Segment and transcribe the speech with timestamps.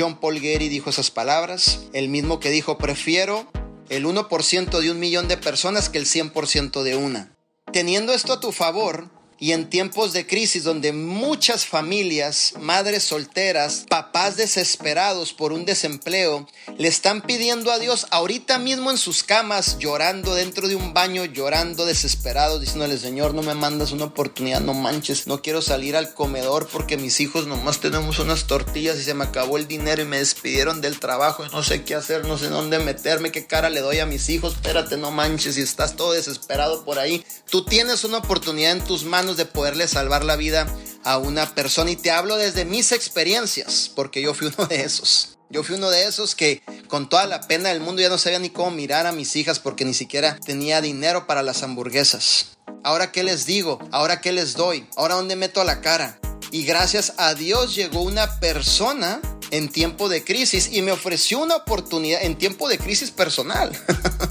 [0.00, 3.46] John Paul Getty dijo esas palabras, el mismo que dijo, prefiero
[3.90, 7.36] el 1% de un millón de personas que el 100% de una.
[7.70, 9.10] Teniendo esto a tu favor,
[9.40, 16.46] y en tiempos de crisis donde muchas familias, madres solteras, papás desesperados por un desempleo,
[16.78, 21.24] le están pidiendo a Dios ahorita mismo en sus camas, llorando dentro de un baño,
[21.24, 26.14] llorando desesperados, diciéndole, Señor, no me mandas una oportunidad, no manches, no quiero salir al
[26.14, 30.04] comedor porque mis hijos nomás tenemos unas tortillas y se me acabó el dinero y
[30.06, 33.80] me despidieron del trabajo no sé qué hacer, no sé dónde meterme, qué cara le
[33.80, 38.04] doy a mis hijos, espérate, no manches, si estás todo desesperado por ahí, tú tienes
[38.04, 39.04] una oportunidad en tus
[39.36, 40.66] de poderle salvar la vida
[41.04, 41.90] a una persona.
[41.90, 45.38] Y te hablo desde mis experiencias, porque yo fui uno de esos.
[45.50, 48.38] Yo fui uno de esos que con toda la pena del mundo ya no sabía
[48.38, 52.56] ni cómo mirar a mis hijas porque ni siquiera tenía dinero para las hamburguesas.
[52.84, 56.20] Ahora qué les digo, ahora qué les doy, ahora dónde meto la cara.
[56.52, 61.56] Y gracias a Dios llegó una persona en tiempo de crisis y me ofreció una
[61.56, 63.72] oportunidad en tiempo de crisis personal.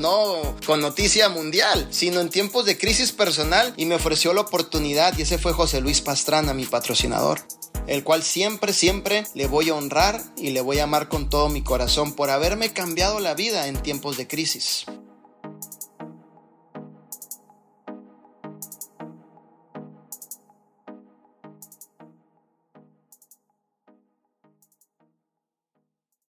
[0.00, 5.16] no con noticia mundial, sino en tiempos de crisis personal y me ofreció la oportunidad
[5.16, 7.40] y ese fue José Luis Pastrana, mi patrocinador
[7.86, 11.48] el cual siempre, siempre le voy a honrar y le voy a amar con todo
[11.48, 14.86] mi corazón por haberme cambiado la vida en tiempos de crisis.